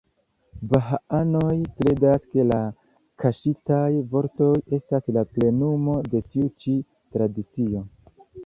Bahaanoj 0.69 1.57
kredas, 1.81 2.23
ke 2.31 2.45
la 2.53 2.57
"Kaŝitaj 3.25 3.83
Vortoj" 4.15 4.51
estas 4.79 5.15
la 5.19 5.25
plenumo 5.35 5.99
de 6.15 6.27
tiu 6.33 6.51
ĉi 6.65 6.79
tradicio. 7.15 7.89